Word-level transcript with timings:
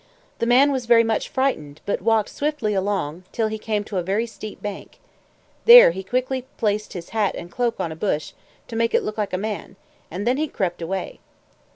The 0.39 0.47
man 0.47 0.71
was 0.71 0.87
very 0.87 1.03
much 1.03 1.29
frightened, 1.29 1.79
but 1.85 2.01
walked 2.01 2.29
swiftly 2.29 2.73
along 2.73 3.23
till 3.31 3.49
he 3.49 3.59
came 3.59 3.83
to 3.83 3.99
a 3.99 4.01
very 4.01 4.25
steep 4.25 4.59
bank; 4.59 4.97
here 5.63 5.91
he 5.91 6.01
quickly 6.01 6.47
placed 6.57 6.93
his 6.93 7.09
hat 7.09 7.35
and 7.35 7.51
cloak 7.51 7.79
on 7.79 7.91
a 7.91 7.95
bush, 7.95 8.33
to 8.67 8.75
make 8.75 8.95
it 8.95 9.03
look 9.03 9.19
like 9.19 9.31
a 9.31 9.37
man, 9.37 9.75
and 10.09 10.25
then 10.25 10.37
he 10.37 10.47
crept 10.47 10.81
away. 10.81 11.19